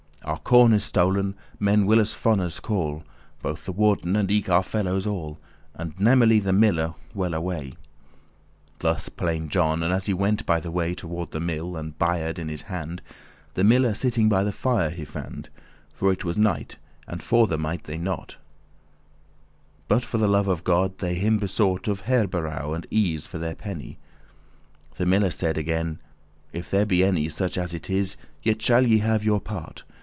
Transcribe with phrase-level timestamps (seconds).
[0.23, 3.03] *mockery Our corn is stol'n, men will us fonnes* call, *fools
[3.41, 5.39] Both the warden, and eke our fellows all,
[5.73, 7.77] And namely* the miller, well away!" *especially
[8.79, 12.49] Thus plained John, as he went by the way Toward the mill, and Bayard* in
[12.49, 13.01] his hand.
[13.01, 15.49] *the bay horse The miller sitting by the fire he fand*.
[15.49, 15.49] *found
[15.91, 16.77] For it was night,
[17.07, 21.15] and forther* might they not, *go their way But for the love of God they
[21.15, 23.97] him besought Of herberow* and ease, for their penny.
[23.97, 25.99] *lodging The miller said again,"
[26.53, 29.83] If there be any, Such as it is, yet shall ye have your part.